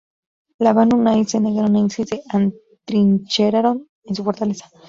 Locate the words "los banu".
0.57-0.97